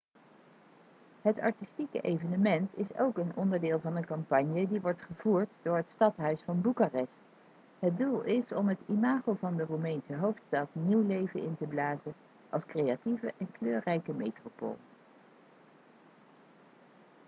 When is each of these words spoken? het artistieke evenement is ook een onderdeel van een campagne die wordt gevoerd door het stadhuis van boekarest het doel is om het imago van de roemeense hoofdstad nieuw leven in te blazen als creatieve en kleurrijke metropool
het 1.21 1.39
artistieke 1.39 2.01
evenement 2.01 2.77
is 2.77 2.97
ook 2.97 3.17
een 3.17 3.35
onderdeel 3.35 3.79
van 3.79 3.95
een 3.95 4.05
campagne 4.05 4.67
die 4.67 4.81
wordt 4.81 5.01
gevoerd 5.01 5.49
door 5.61 5.75
het 5.77 5.91
stadhuis 5.91 6.41
van 6.41 6.61
boekarest 6.61 7.19
het 7.79 7.97
doel 7.97 8.21
is 8.21 8.51
om 8.51 8.67
het 8.67 8.79
imago 8.87 9.33
van 9.33 9.55
de 9.55 9.63
roemeense 9.65 10.15
hoofdstad 10.15 10.69
nieuw 10.71 11.05
leven 11.07 11.41
in 11.43 11.55
te 11.57 11.65
blazen 11.67 12.13
als 12.49 12.65
creatieve 12.65 13.33
en 13.37 13.51
kleurrijke 13.51 14.13
metropool 14.13 14.77